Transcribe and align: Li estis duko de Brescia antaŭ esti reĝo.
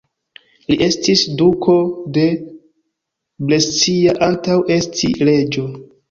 Li 0.71 0.75
estis 0.83 1.25
duko 1.41 1.75
de 2.15 2.23
Brescia 3.49 4.15
antaŭ 4.29 4.55
esti 4.77 5.11
reĝo. 5.31 5.67